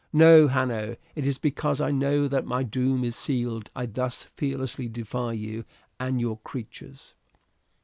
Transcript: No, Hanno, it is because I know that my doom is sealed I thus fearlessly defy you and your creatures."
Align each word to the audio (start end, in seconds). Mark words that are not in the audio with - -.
No, 0.11 0.47
Hanno, 0.47 0.95
it 1.13 1.27
is 1.27 1.37
because 1.37 1.79
I 1.79 1.91
know 1.91 2.27
that 2.27 2.43
my 2.43 2.63
doom 2.63 3.03
is 3.03 3.15
sealed 3.15 3.69
I 3.75 3.85
thus 3.85 4.23
fearlessly 4.35 4.87
defy 4.89 5.33
you 5.33 5.63
and 5.99 6.19
your 6.19 6.39
creatures." 6.39 7.13